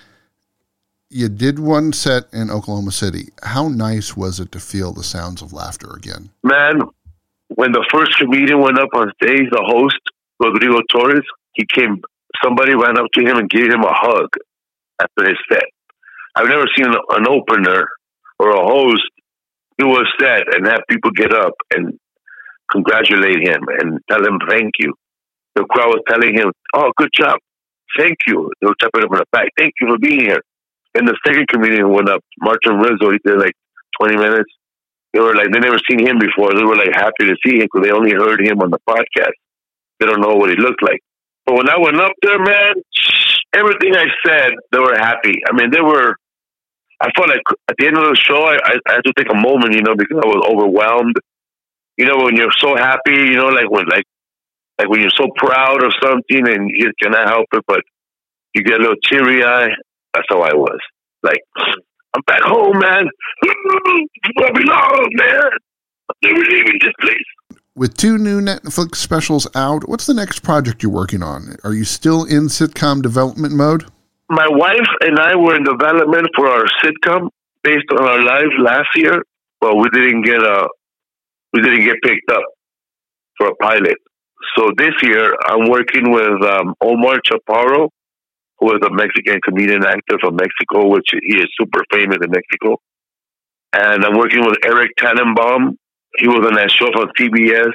you 1.10 1.28
did 1.28 1.58
one 1.58 1.92
set 1.92 2.24
in 2.32 2.50
Oklahoma 2.50 2.92
City. 2.92 3.28
How 3.42 3.68
nice 3.68 4.16
was 4.16 4.40
it 4.40 4.52
to 4.52 4.60
feel 4.60 4.92
the 4.92 5.04
sounds 5.04 5.40
of 5.40 5.52
laughter 5.52 5.94
again? 5.94 6.30
Man, 6.42 6.82
when 7.54 7.72
the 7.72 7.86
first 7.90 8.18
comedian 8.18 8.60
went 8.60 8.78
up 8.78 8.90
on 8.94 9.10
stage, 9.22 9.48
the 9.50 9.64
host, 9.64 10.00
Rodrigo 10.38 10.82
Torres, 10.90 11.24
he 11.54 11.64
came, 11.64 12.02
somebody 12.44 12.74
ran 12.74 12.98
up 12.98 13.06
to 13.14 13.22
him 13.22 13.38
and 13.38 13.48
gave 13.48 13.72
him 13.72 13.82
a 13.82 13.94
hug 13.94 14.28
after 15.00 15.28
his 15.28 15.38
set. 15.50 15.64
I've 16.34 16.48
never 16.48 16.66
seen 16.76 16.86
an 16.86 17.26
opener 17.26 17.88
or 18.38 18.50
a 18.50 18.62
host 18.62 19.02
do 19.78 19.90
a 19.96 20.04
set 20.20 20.54
and 20.54 20.66
have 20.66 20.80
people 20.88 21.10
get 21.12 21.32
up 21.32 21.54
and 21.74 21.98
congratulate 22.70 23.46
him 23.46 23.62
and 23.80 24.00
tell 24.10 24.24
him 24.24 24.38
thank 24.48 24.72
you. 24.78 24.92
The 25.54 25.64
crowd 25.64 25.88
was 25.88 26.02
telling 26.08 26.34
him, 26.34 26.52
"Oh, 26.74 26.92
good 26.96 27.10
job, 27.12 27.38
thank 27.98 28.16
you." 28.26 28.50
They 28.60 28.66
were 28.66 28.76
tapping 28.80 29.02
him 29.02 29.12
on 29.12 29.18
the 29.18 29.26
back, 29.32 29.48
"Thank 29.58 29.74
you 29.80 29.88
for 29.88 29.98
being 29.98 30.20
here." 30.20 30.42
And 30.94 31.06
the 31.06 31.16
second 31.26 31.48
comedian 31.48 31.90
went 31.90 32.08
up, 32.08 32.24
Martin 32.40 32.78
Rizzo. 32.78 33.10
He 33.12 33.18
did 33.24 33.38
like 33.38 33.54
twenty 33.98 34.16
minutes. 34.16 34.50
They 35.12 35.20
were 35.20 35.34
like 35.34 35.50
they 35.52 35.58
never 35.58 35.78
seen 35.88 36.06
him 36.06 36.18
before. 36.18 36.54
They 36.54 36.64
were 36.64 36.76
like 36.76 36.94
happy 36.94 37.26
to 37.26 37.36
see 37.44 37.56
him 37.56 37.68
because 37.72 37.86
they 37.86 37.92
only 37.92 38.12
heard 38.12 38.40
him 38.40 38.60
on 38.60 38.70
the 38.70 38.80
podcast. 38.88 39.36
They 39.98 40.06
don't 40.06 40.20
know 40.20 40.34
what 40.34 40.50
he 40.50 40.56
looked 40.56 40.82
like. 40.82 41.00
But 41.46 41.56
when 41.56 41.70
I 41.70 41.78
went 41.78 41.96
up 41.96 42.12
there, 42.22 42.38
man, 42.38 42.74
everything 43.54 43.96
I 43.96 44.06
said, 44.24 44.52
they 44.70 44.78
were 44.78 44.96
happy. 44.96 45.40
I 45.48 45.56
mean, 45.56 45.70
they 45.70 45.80
were 45.80 46.16
I 47.00 47.10
felt 47.16 47.28
like 47.28 47.42
at 47.68 47.76
the 47.78 47.86
end 47.86 47.96
of 47.96 48.04
the 48.04 48.16
show, 48.16 48.42
I, 48.42 48.58
I, 48.64 48.94
had 48.94 49.04
to 49.04 49.12
take 49.16 49.30
a 49.30 49.36
moment, 49.36 49.74
you 49.74 49.82
know, 49.82 49.94
because 49.94 50.18
I 50.18 50.26
was 50.26 50.42
overwhelmed. 50.50 51.16
You 51.96 52.06
know, 52.06 52.24
when 52.24 52.36
you're 52.36 52.54
so 52.58 52.76
happy, 52.76 53.14
you 53.14 53.36
know, 53.36 53.48
like 53.48 53.70
when 53.70 53.86
like 53.86 54.04
like 54.78 54.88
when 54.88 55.00
you're 55.00 55.14
so 55.16 55.28
proud 55.36 55.82
of 55.82 55.92
something 56.02 56.48
and 56.48 56.70
you 56.72 56.92
cannot 57.00 57.28
help 57.28 57.46
it, 57.52 57.64
but 57.66 57.80
you 58.54 58.62
get 58.62 58.78
a 58.78 58.82
little 58.82 58.96
teary 59.08 59.44
eye. 59.44 59.68
That's 60.14 60.26
how 60.28 60.40
I 60.42 60.54
was. 60.54 60.78
Like 61.22 61.42
I'm 62.14 62.22
back 62.26 62.42
home, 62.42 62.78
man. 62.78 63.08
I 63.44 64.50
belong, 64.52 65.08
man. 65.12 65.50
I'm 66.08 66.16
never 66.22 66.40
leaving 66.40 66.78
this 66.80 66.92
place. 67.00 67.58
With 67.76 67.96
two 67.96 68.18
new 68.18 68.40
Netflix 68.40 68.96
specials 68.96 69.46
out, 69.54 69.88
what's 69.88 70.06
the 70.06 70.14
next 70.14 70.42
project 70.42 70.82
you're 70.82 70.90
working 70.90 71.22
on? 71.22 71.56
Are 71.62 71.74
you 71.74 71.84
still 71.84 72.24
in 72.24 72.48
sitcom 72.48 73.02
development 73.02 73.54
mode? 73.54 73.84
My 74.28 74.46
wife 74.48 74.88
and 75.00 75.18
I 75.18 75.36
were 75.36 75.56
in 75.56 75.64
development 75.64 76.28
for 76.36 76.48
our 76.48 76.64
sitcom 76.82 77.30
based 77.62 77.86
on 77.92 78.04
our 78.04 78.22
lives 78.22 78.52
last 78.58 78.88
year, 78.94 79.22
but 79.60 79.74
we 79.76 79.88
didn't 79.90 80.22
get 80.22 80.42
a 80.42 80.68
we 81.52 81.62
didn't 81.62 81.84
get 81.84 81.96
picked 82.02 82.30
up 82.30 82.42
for 83.38 83.48
a 83.48 83.54
pilot. 83.56 83.96
So 84.56 84.70
this 84.76 84.94
year, 85.02 85.34
I'm 85.46 85.68
working 85.68 86.12
with 86.12 86.42
um, 86.44 86.74
Omar 86.82 87.20
Chaparro, 87.26 87.88
who 88.58 88.72
is 88.72 88.80
a 88.86 88.92
Mexican 88.92 89.40
comedian 89.42 89.84
actor 89.84 90.18
from 90.20 90.36
Mexico, 90.36 90.88
which 90.88 91.08
he 91.10 91.38
is 91.38 91.46
super 91.58 91.82
famous 91.90 92.18
in 92.22 92.30
Mexico. 92.30 92.76
And 93.72 94.04
I'm 94.04 94.16
working 94.16 94.44
with 94.44 94.56
Eric 94.64 94.90
Tannenbaum. 94.98 95.76
He 96.18 96.28
was 96.28 96.46
on 96.46 96.54
that 96.54 96.70
show 96.70 96.86
on 96.86 97.10
CBS, 97.18 97.72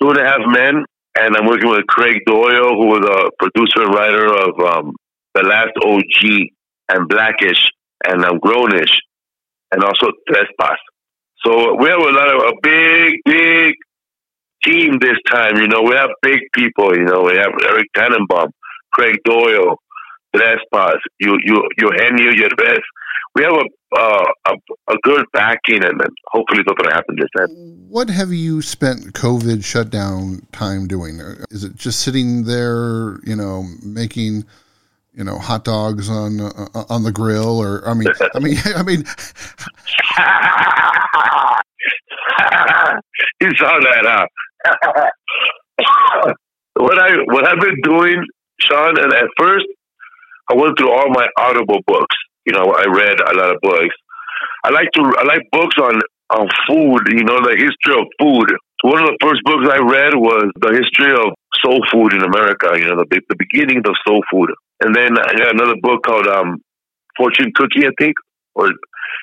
Two 0.00 0.10
and 0.10 0.18
a 0.18 0.24
Half 0.24 0.40
Men. 0.46 0.84
And 1.18 1.36
I'm 1.36 1.46
working 1.46 1.68
with 1.68 1.86
Craig 1.88 2.20
Doyle, 2.24 2.76
who 2.76 2.86
was 2.86 3.04
a 3.04 3.30
producer 3.38 3.82
and 3.82 3.94
writer 3.94 4.26
of 4.26 4.60
um, 4.60 4.92
The 5.34 5.42
Last 5.42 5.72
OG 5.84 6.48
and 6.88 7.08
Blackish 7.08 7.70
and 8.06 8.24
um, 8.24 8.38
Grownish, 8.40 8.92
and 9.72 9.84
also 9.84 10.08
Trespass. 10.28 10.78
So 11.44 11.76
we 11.76 11.88
have 11.88 12.00
a 12.00 12.12
lot 12.12 12.34
of 12.34 12.42
a 12.42 12.52
big, 12.62 13.14
big 13.24 13.74
team 14.64 14.98
this 15.00 15.16
time. 15.30 15.56
You 15.56 15.68
know, 15.68 15.82
we 15.82 15.94
have 15.94 16.10
big 16.22 16.40
people. 16.52 16.94
You 16.96 17.04
know, 17.04 17.22
we 17.22 17.36
have 17.36 17.50
Eric 17.64 17.86
Tannenbaum, 17.96 18.50
Craig 18.92 19.16
Doyle, 19.24 19.76
Trespass, 20.34 20.96
you, 21.18 21.38
you, 21.44 21.68
Eugenio 21.78 22.32
Derbez. 22.32 22.80
We 23.34 23.44
have 23.44 23.52
a, 23.52 23.96
uh, 23.96 24.24
a 24.48 24.52
a 24.92 24.96
good 25.02 25.24
backing, 25.32 25.84
and 25.84 26.00
hopefully 26.26 26.60
it's 26.60 26.66
going 26.66 26.90
to 26.90 26.94
happen 26.94 27.16
this 27.16 27.28
time. 27.36 27.48
What 27.88 28.10
have 28.10 28.32
you 28.32 28.60
spent 28.60 29.12
COVID 29.12 29.64
shutdown 29.64 30.46
time 30.50 30.88
doing? 30.88 31.20
Is 31.50 31.62
it 31.62 31.76
just 31.76 32.00
sitting 32.00 32.44
there, 32.44 33.20
you 33.24 33.36
know, 33.36 33.66
making 33.84 34.44
you 35.12 35.24
know 35.24 35.38
hot 35.38 35.64
dogs 35.64 36.08
on 36.08 36.40
uh, 36.40 36.84
on 36.88 37.02
the 37.02 37.10
grill 37.12 37.58
or 37.58 37.86
i 37.86 37.92
mean 37.94 38.08
i 38.34 38.38
mean 38.38 38.56
i 38.76 38.82
mean 38.82 38.98
you 43.40 43.50
saw 43.56 43.78
that 43.80 44.04
huh? 44.06 44.26
What 46.74 46.98
i 46.98 47.10
what 47.26 47.46
i've 47.48 47.60
been 47.60 47.80
doing 47.82 48.22
sean 48.60 48.96
and 48.98 49.12
at 49.12 49.28
first 49.36 49.66
i 50.50 50.54
went 50.54 50.78
through 50.78 50.92
all 50.92 51.08
my 51.10 51.26
audible 51.38 51.80
books. 51.86 52.16
You 52.46 52.52
know 52.52 52.72
i 52.72 52.84
read 52.86 53.20
a 53.20 53.34
lot 53.34 53.50
of 53.54 53.60
books. 53.62 53.94
I 54.64 54.70
like 54.70 54.90
to 54.94 55.02
i 55.18 55.24
like 55.24 55.42
books 55.52 55.76
on 55.78 56.00
on 56.30 56.48
food 56.68 57.02
you 57.08 57.24
know 57.24 57.40
the 57.42 57.56
history 57.56 57.94
of 58.00 58.06
food 58.20 58.52
one 58.82 59.02
of 59.02 59.08
the 59.08 59.18
first 59.20 59.40
books 59.44 59.66
i 59.70 59.78
read 59.78 60.14
was 60.14 60.50
the 60.60 60.72
history 60.72 61.12
of 61.12 61.34
soul 61.62 61.80
food 61.92 62.14
in 62.14 62.22
america 62.22 62.72
you 62.76 62.88
know 62.88 62.96
the, 62.96 63.20
the 63.28 63.36
beginning 63.36 63.78
of 63.78 63.94
soul 64.06 64.22
food 64.30 64.50
and 64.80 64.94
then 64.94 65.18
I 65.18 65.34
got 65.36 65.54
another 65.54 65.76
book 65.80 66.02
called 66.04 66.26
um, 66.26 66.58
Fortune 67.16 67.52
Cookie, 67.54 67.86
I 67.86 67.90
think, 67.98 68.14
or 68.54 68.68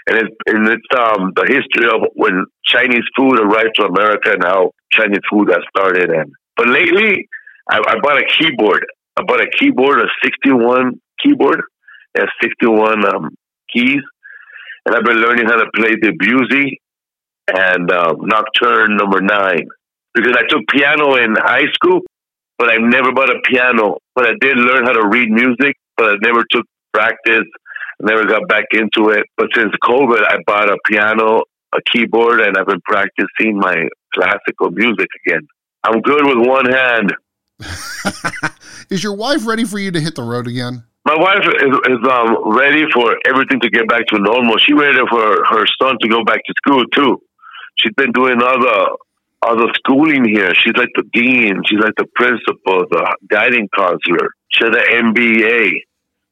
and 0.07 0.17
it's 0.17 0.35
and 0.45 0.67
it's 0.67 0.91
um, 0.95 1.33
the 1.35 1.45
history 1.47 1.89
of 1.89 2.09
when 2.15 2.45
Chinese 2.63 3.03
food 3.15 3.39
arrived 3.39 3.75
to 3.75 3.85
America 3.85 4.31
and 4.33 4.43
how 4.43 4.71
Chinese 4.91 5.25
food 5.29 5.47
got 5.47 5.61
started. 5.75 6.11
And 6.11 6.31
but 6.55 6.69
lately, 6.69 7.27
I, 7.69 7.79
I 7.79 7.95
bought 8.01 8.21
a 8.21 8.25
keyboard. 8.37 8.85
I 9.17 9.23
bought 9.23 9.41
a 9.41 9.49
keyboard, 9.59 9.99
a 9.99 10.07
sixty-one 10.23 11.01
keyboard, 11.23 11.61
has 12.15 12.27
sixty-one 12.41 13.05
um, 13.05 13.29
keys, 13.73 14.03
and 14.85 14.95
I've 14.95 15.03
been 15.03 15.17
learning 15.17 15.47
how 15.47 15.57
to 15.57 15.65
play 15.75 15.91
the 15.99 16.13
Debussy 16.13 16.79
and 17.47 17.91
um, 17.91 18.17
Nocturne 18.21 18.97
Number 18.97 19.21
Nine 19.21 19.67
because 20.13 20.35
I 20.37 20.47
took 20.49 20.67
piano 20.67 21.15
in 21.15 21.35
high 21.35 21.71
school 21.73 22.01
but 22.57 22.71
I 22.71 22.77
never 22.77 23.11
bought 23.11 23.29
a 23.29 23.39
piano. 23.45 23.97
But 24.15 24.25
I 24.25 24.33
did 24.41 24.57
learn 24.57 24.85
how 24.85 24.93
to 24.93 25.07
read 25.07 25.29
music, 25.29 25.77
but 25.95 26.11
I 26.11 26.15
never 26.21 26.43
took 26.49 26.65
practice. 26.93 27.45
Never 28.01 28.25
got 28.25 28.47
back 28.47 28.65
into 28.73 29.09
it. 29.09 29.25
But 29.37 29.47
since 29.55 29.71
COVID, 29.83 30.21
I 30.27 30.37
bought 30.45 30.69
a 30.69 30.77
piano, 30.85 31.43
a 31.73 31.79
keyboard, 31.91 32.41
and 32.41 32.57
I've 32.57 32.67
been 32.67 32.81
practicing 32.81 33.57
my 33.57 33.87
classical 34.13 34.71
music 34.71 35.07
again. 35.25 35.47
I'm 35.83 36.01
good 36.01 36.25
with 36.25 36.47
one 36.47 36.65
hand. 36.65 37.13
is 38.89 39.03
your 39.03 39.15
wife 39.15 39.47
ready 39.47 39.63
for 39.63 39.79
you 39.79 39.91
to 39.91 39.99
hit 39.99 40.15
the 40.15 40.23
road 40.23 40.47
again? 40.47 40.83
My 41.05 41.15
wife 41.15 41.39
is, 41.39 41.73
is 41.89 42.09
um, 42.11 42.55
ready 42.55 42.83
for 42.93 43.17
everything 43.25 43.59
to 43.61 43.69
get 43.69 43.87
back 43.87 44.05
to 44.07 44.19
normal. 44.19 44.57
She's 44.57 44.77
ready 44.77 44.99
for 45.09 45.45
her 45.45 45.65
son 45.81 45.97
to 46.01 46.09
go 46.09 46.23
back 46.23 46.41
to 46.45 46.53
school 46.57 46.83
too. 46.93 47.21
She's 47.79 47.93
been 47.93 48.11
doing 48.11 48.39
the 48.39 48.97
all 49.41 49.69
schooling 49.75 50.25
here. 50.25 50.53
She's 50.55 50.75
like 50.75 50.89
the 50.95 51.03
dean. 51.13 51.61
She's 51.65 51.79
like 51.79 51.95
the 51.97 52.07
principal, 52.15 52.85
the 52.89 53.15
guiding 53.29 53.69
counselor. 53.75 54.29
She 54.49 54.65
has 54.65 54.75
an 54.75 55.13
MBA. 55.13 55.83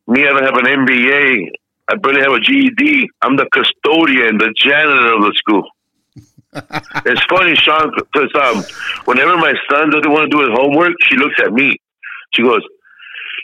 Me, 0.08 0.28
I 0.28 0.34
don't 0.34 0.44
have 0.44 0.58
an 0.58 0.66
MBA. 0.66 1.50
I 1.88 1.96
barely 1.96 2.22
have 2.22 2.34
a 2.34 2.40
GED. 2.40 3.10
I'm 3.22 3.36
the 3.36 3.48
custodian, 3.54 4.38
the 4.38 4.54
janitor 4.58 5.14
of 5.14 5.22
the 5.22 5.34
school. 5.36 5.70
it's 7.06 7.24
funny, 7.30 7.56
Sean, 7.56 7.92
because 7.96 8.32
um, 8.42 8.64
whenever 9.06 9.38
my 9.38 9.54
son 9.70 9.92
doesn't 9.92 10.12
want 10.12 10.32
to 10.32 10.38
do 10.38 10.42
his 10.42 10.58
homework, 10.58 10.94
she 11.10 11.18
looks 11.18 11.36
at 11.44 11.52
me. 11.52 11.76
She 12.34 12.42
goes, 12.42 12.62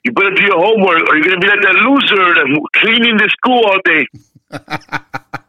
"You 0.05 0.13
better 0.13 0.31
do 0.31 0.43
your 0.43 0.57
homework, 0.57 1.09
or 1.09 1.17
you're 1.17 1.25
gonna 1.25 1.39
be 1.39 1.47
like 1.47 1.61
that 1.61 1.75
loser 1.75 2.33
that's 2.33 2.49
cleaning 2.77 3.17
the 3.17 3.29
school 3.29 3.65
all 3.65 3.79
day." 3.83 4.07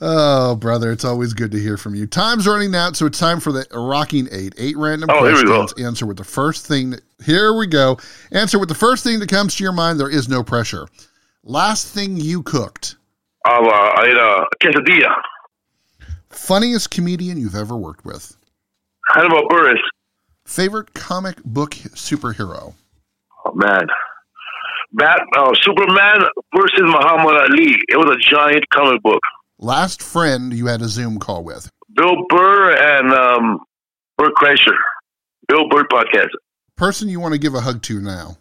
Oh, 0.00 0.56
brother, 0.56 0.92
it's 0.92 1.04
always 1.04 1.32
good 1.32 1.50
to 1.52 1.58
hear 1.58 1.78
from 1.78 1.94
you. 1.94 2.06
Time's 2.06 2.46
running 2.46 2.74
out, 2.74 2.96
so 2.96 3.06
it's 3.06 3.18
time 3.18 3.40
for 3.40 3.50
the 3.50 3.66
rocking 3.72 4.28
eight. 4.30 4.54
Eight 4.58 4.76
random 4.76 5.08
oh, 5.10 5.20
questions. 5.20 5.72
Answer 5.82 6.04
with 6.04 6.18
the 6.18 6.24
first 6.24 6.66
thing. 6.66 6.90
That, 6.90 7.00
here 7.24 7.56
we 7.56 7.66
go. 7.66 7.96
Answer 8.30 8.58
with 8.58 8.68
the 8.68 8.74
first 8.74 9.04
thing 9.04 9.20
that 9.20 9.30
comes 9.30 9.54
to 9.56 9.62
your 9.64 9.72
mind. 9.72 9.98
There 9.98 10.10
is 10.10 10.28
no 10.28 10.42
pressure. 10.42 10.86
Last 11.44 11.88
thing 11.88 12.18
you 12.18 12.42
cooked. 12.42 12.96
Uh, 13.46 13.52
I 13.52 14.04
ate 14.06 14.16
a 14.16 14.46
quesadilla. 14.62 15.14
Funniest 16.28 16.90
comedian 16.90 17.38
you've 17.38 17.54
ever 17.54 17.76
worked 17.76 18.04
with. 18.04 18.36
Hannibal 19.14 19.48
Buress. 19.48 19.80
Favorite 20.44 20.92
comic 20.92 21.42
book 21.44 21.70
superhero. 21.70 22.74
Oh 23.46 23.52
man, 23.54 23.86
Bat 24.92 25.20
uh, 25.38 25.54
Superman 25.62 26.20
versus 26.54 26.82
Muhammad 26.82 27.36
Ali. 27.36 27.76
It 27.88 27.96
was 27.96 28.16
a 28.16 28.30
giant 28.30 28.68
comic 28.70 29.02
book 29.02 29.20
last 29.58 30.02
friend 30.02 30.52
you 30.52 30.66
had 30.66 30.82
a 30.82 30.88
Zoom 30.88 31.18
call 31.18 31.44
with? 31.44 31.70
Bill 31.94 32.16
Burr 32.28 32.72
and 32.72 33.12
um, 33.12 33.60
Bert 34.18 34.32
Kreischer. 34.36 34.76
Bill 35.48 35.68
Burr 35.68 35.84
podcast. 35.84 36.28
Person 36.76 37.08
you 37.08 37.20
want 37.20 37.32
to 37.32 37.38
give 37.38 37.54
a 37.54 37.60
hug 37.60 37.82
to 37.82 38.00
now? 38.00 38.36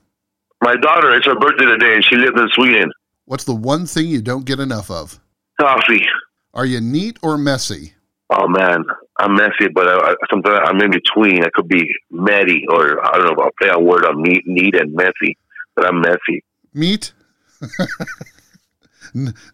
My 0.61 0.75
daughter. 0.75 1.15
It's 1.15 1.25
her 1.25 1.35
birthday 1.35 1.65
today, 1.65 1.95
and 1.95 2.03
she 2.03 2.15
lives 2.15 2.39
in 2.39 2.47
Sweden. 2.49 2.91
What's 3.25 3.43
the 3.43 3.55
one 3.55 3.85
thing 3.85 4.07
you 4.07 4.21
don't 4.21 4.45
get 4.45 4.59
enough 4.59 4.91
of? 4.91 5.19
Coffee. 5.59 6.05
Are 6.53 6.65
you 6.65 6.81
neat 6.81 7.17
or 7.21 7.37
messy? 7.37 7.93
Oh 8.29 8.47
man, 8.47 8.83
I'm 9.19 9.35
messy, 9.35 9.67
but 9.73 9.87
I, 9.87 10.11
I, 10.11 10.15
sometimes 10.29 10.59
I'm 10.63 10.81
in 10.81 10.91
between. 10.91 11.43
I 11.43 11.49
could 11.53 11.67
be 11.67 11.83
metty, 12.09 12.65
or 12.69 13.05
I 13.05 13.17
don't 13.17 13.37
know. 13.37 13.43
I'll 13.43 13.51
play 13.59 13.69
a 13.71 13.79
word 13.79 14.05
on 14.05 14.21
neat, 14.21 14.43
neat 14.47 14.75
and 14.75 14.93
messy, 14.93 15.37
but 15.75 15.85
I'm 15.85 16.01
messy. 16.01 16.43
Meat. 16.73 17.13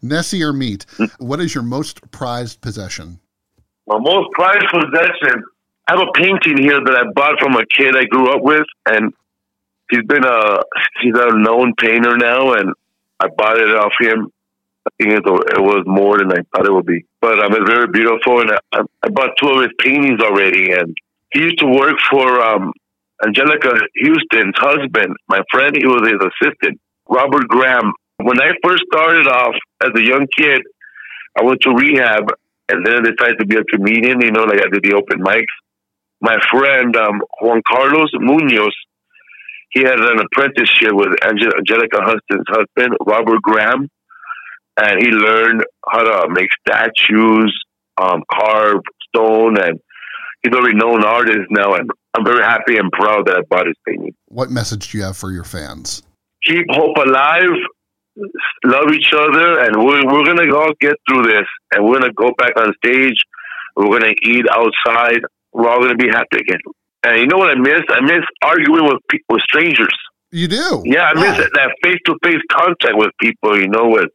Nessie 0.01 0.43
or 0.43 0.53
meat? 0.53 0.85
what 1.19 1.39
is 1.39 1.53
your 1.53 1.63
most 1.63 2.09
prized 2.11 2.61
possession? 2.61 3.19
My 3.87 3.97
most 3.99 4.31
prized 4.33 4.65
possession. 4.71 5.43
I 5.87 5.93
have 5.97 6.07
a 6.07 6.11
painting 6.13 6.57
here 6.57 6.79
that 6.79 6.95
I 6.95 7.11
bought 7.13 7.39
from 7.39 7.55
a 7.55 7.65
kid 7.65 7.95
I 7.95 8.05
grew 8.05 8.31
up 8.33 8.41
with, 8.41 8.65
and 8.85 9.13
he's 9.89 10.05
been 10.05 10.23
a 10.23 10.59
he's 11.01 11.15
a 11.15 11.37
known 11.37 11.73
painter 11.77 12.17
now, 12.17 12.53
and 12.53 12.73
I 13.19 13.27
bought 13.35 13.57
it 13.57 13.75
off 13.75 13.93
him. 13.99 14.31
I 14.87 14.89
think 14.97 15.13
it 15.13 15.25
was 15.25 15.83
more 15.85 16.17
than 16.17 16.31
I 16.31 16.41
thought 16.51 16.65
it 16.65 16.73
would 16.73 16.85
be, 16.85 17.05
but 17.19 17.39
um, 17.39 17.53
it's 17.53 17.69
very 17.69 17.87
beautiful, 17.87 18.41
and 18.41 18.51
I, 18.71 18.81
I 19.03 19.09
bought 19.09 19.37
two 19.39 19.49
of 19.49 19.61
his 19.61 19.71
paintings 19.79 20.19
already. 20.21 20.71
And 20.71 20.95
he 21.31 21.41
used 21.41 21.59
to 21.59 21.67
work 21.67 21.97
for 22.09 22.41
um, 22.41 22.73
Anjelica 23.23 23.79
Huston's 24.01 24.55
husband, 24.57 25.15
my 25.27 25.41
friend. 25.51 25.75
He 25.77 25.85
was 25.85 26.01
his 26.09 26.19
assistant, 26.19 26.79
Robert 27.07 27.47
Graham. 27.47 27.93
When 28.23 28.41
I 28.41 28.51
first 28.63 28.83
started 28.91 29.27
off 29.27 29.55
as 29.83 29.91
a 29.95 30.01
young 30.01 30.27
kid, 30.37 30.61
I 31.37 31.43
went 31.43 31.61
to 31.61 31.71
rehab 31.71 32.31
and 32.69 32.85
then 32.85 32.95
I 32.95 33.11
decided 33.11 33.39
to 33.39 33.45
be 33.45 33.57
a 33.57 33.63
comedian, 33.63 34.21
you 34.21 34.31
know, 34.31 34.43
like 34.43 34.59
I 34.59 34.69
did 34.69 34.83
the 34.83 34.95
open 34.95 35.19
mics. 35.19 35.45
My 36.21 36.37
friend, 36.49 36.95
um, 36.95 37.21
Juan 37.41 37.61
Carlos 37.67 38.11
Munoz, 38.13 38.75
he 39.71 39.81
had 39.81 39.99
an 39.99 40.19
apprenticeship 40.19 40.91
with 40.91 41.17
Anjelica 41.23 42.01
Huston's 42.01 42.45
husband, 42.47 42.95
Robert 43.05 43.41
Graham, 43.41 43.89
and 44.77 45.01
he 45.01 45.09
learned 45.09 45.63
how 45.89 46.03
to 46.03 46.29
make 46.29 46.49
statues, 46.65 47.57
um, 47.97 48.23
carve 48.31 48.81
stone, 49.07 49.57
and 49.57 49.79
he's 50.43 50.53
a 50.53 50.61
renowned 50.61 51.03
artist 51.03 51.49
now. 51.49 51.73
And 51.73 51.89
I'm 52.13 52.25
very 52.25 52.43
happy 52.43 52.77
and 52.77 52.91
proud 52.91 53.27
that 53.27 53.37
I 53.37 53.41
bought 53.49 53.67
his 53.67 53.75
painting. 53.87 54.13
What 54.27 54.51
message 54.51 54.91
do 54.91 54.97
you 54.97 55.03
have 55.05 55.17
for 55.17 55.31
your 55.31 55.45
fans? 55.45 56.03
Keep 56.45 56.65
hope 56.71 56.97
alive 56.97 57.57
love 58.65 58.91
each 58.93 59.13
other, 59.13 59.59
and 59.59 59.83
we're, 59.83 60.05
we're 60.05 60.35
to 60.35 60.57
all 60.57 60.73
get 60.79 60.95
through 61.07 61.23
this, 61.23 61.47
and 61.73 61.85
we're 61.85 61.99
to 61.99 62.11
go 62.13 62.31
back 62.37 62.51
on 62.57 62.73
stage. 62.83 63.21
We're 63.75 63.99
to 63.99 64.13
eat 64.23 64.45
outside. 64.51 65.21
We're 65.53 65.69
all 65.69 65.87
to 65.87 65.95
be 65.95 66.09
happy 66.09 66.37
again. 66.37 66.59
And 67.03 67.19
you 67.19 67.27
know 67.27 67.37
what 67.37 67.49
I 67.49 67.55
miss? 67.55 67.81
I 67.89 68.01
miss 68.01 68.23
arguing 68.43 68.85
with 68.85 68.99
people, 69.09 69.35
with 69.35 69.43
strangers. 69.43 69.95
You 70.31 70.47
do? 70.47 70.83
Yeah, 70.85 71.05
I 71.05 71.13
miss 71.13 71.37
that 71.37 71.71
face 71.83 71.99
to 72.05 72.15
face 72.23 72.41
contact 72.51 72.95
with 72.95 73.11
people. 73.19 73.59
You 73.59 73.67
know, 73.67 73.87
when 73.87 74.05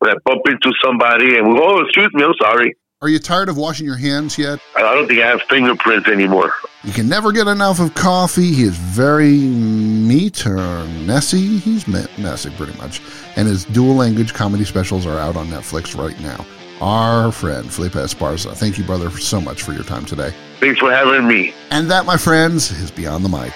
when 0.00 0.10
I 0.10 0.14
bump 0.24 0.42
into 0.48 0.72
somebody 0.84 1.36
and 1.36 1.48
we 1.48 1.54
go, 1.54 1.78
oh, 1.78 1.80
excuse 1.80 2.10
me, 2.12 2.24
I'm 2.24 2.34
sorry. 2.40 2.74
Are 3.02 3.08
you 3.08 3.18
tired 3.18 3.48
of 3.48 3.56
washing 3.56 3.84
your 3.84 3.96
hands 3.96 4.38
yet? 4.38 4.60
I 4.76 4.82
don't 4.82 5.08
think 5.08 5.20
I 5.20 5.26
have 5.26 5.42
fingerprints 5.50 6.08
anymore. 6.08 6.54
You 6.84 6.92
can 6.92 7.08
never 7.08 7.32
get 7.32 7.48
enough 7.48 7.80
of 7.80 7.94
coffee. 7.94 8.52
He 8.52 8.62
is 8.62 8.76
very 8.76 9.38
meat 9.40 10.46
or 10.46 10.84
messy. 11.00 11.58
He's 11.58 11.88
messy 11.88 12.50
pretty 12.50 12.78
much. 12.78 13.02
And 13.34 13.48
his 13.48 13.64
dual 13.64 13.96
language 13.96 14.34
comedy 14.34 14.64
specials 14.64 15.04
are 15.04 15.18
out 15.18 15.34
on 15.34 15.48
Netflix 15.48 15.98
right 15.98 16.18
now. 16.20 16.46
Our 16.80 17.32
friend 17.32 17.72
Felipe 17.72 17.94
Esparza. 17.94 18.54
Thank 18.54 18.78
you, 18.78 18.84
brother, 18.84 19.10
so 19.10 19.40
much 19.40 19.64
for 19.64 19.72
your 19.72 19.82
time 19.82 20.04
today. 20.04 20.32
Thanks 20.60 20.78
for 20.78 20.92
having 20.92 21.26
me. 21.26 21.52
And 21.72 21.90
that, 21.90 22.06
my 22.06 22.16
friends, 22.16 22.70
is 22.70 22.92
Beyond 22.92 23.24
the 23.24 23.28
Mic. 23.28 23.52